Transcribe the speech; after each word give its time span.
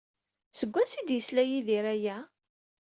Seg 0.57 0.69
wansi 0.73 0.97
ay 0.99 1.05
d-yesla 1.07 1.43
Yidir 1.45 1.85
aya? 1.93 2.17